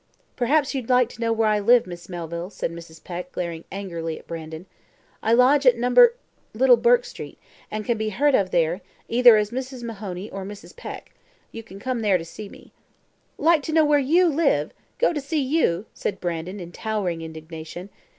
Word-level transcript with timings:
"Perhaps 0.35 0.73
you'd 0.73 0.89
like 0.89 1.09
to 1.09 1.21
know 1.21 1.31
where 1.31 1.47
I 1.47 1.59
live, 1.59 1.85
Miss 1.85 2.09
Melville," 2.09 2.49
said 2.49 2.71
Mrs. 2.71 3.03
Peck, 3.03 3.31
glaring 3.31 3.65
angrily 3.71 4.17
at 4.17 4.25
Brandon. 4.25 4.65
"I 5.21 5.33
lodge 5.33 5.67
at 5.67 5.77
No., 5.77 5.93
Little 6.55 6.77
Bourke 6.77 7.05
Street, 7.05 7.37
and 7.69 7.85
can 7.85 7.99
be 7.99 8.09
heard 8.09 8.33
of 8.33 8.49
there, 8.49 8.81
either 9.07 9.37
as 9.37 9.51
Mrs. 9.51 9.83
Mahoney 9.83 10.27
or 10.31 10.43
Mrs. 10.43 10.75
Peck. 10.75 11.11
You 11.51 11.61
can 11.61 11.79
come 11.79 11.99
there 11.99 12.17
to 12.17 12.25
see 12.25 12.49
me." 12.49 12.71
"Like 13.37 13.61
to 13.61 13.73
know 13.73 13.85
where 13.85 13.99
YOU 13.99 14.25
live 14.27 14.71
go 14.97 15.13
to 15.13 15.21
see 15.21 15.39
YOU!" 15.39 15.85
said 15.93 16.19
Brandon, 16.19 16.59
in 16.59 16.71
towering 16.71 17.21
indignation. 17.21 17.91